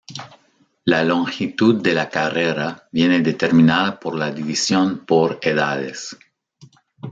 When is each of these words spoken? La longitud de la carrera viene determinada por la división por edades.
La 0.91 1.01
longitud 1.09 1.83
de 1.87 1.93
la 1.93 2.09
carrera 2.09 2.87
viene 2.91 3.19
determinada 3.19 3.99
por 3.99 4.15
la 4.17 4.31
división 4.31 5.05
por 5.05 5.37
edades. 5.43 6.15